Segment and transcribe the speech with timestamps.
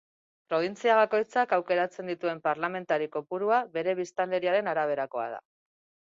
[0.51, 5.41] Probintzia bakoitzak aukeratzen dituen parlamentari kopurua bere biztanleriaren araberakoa da.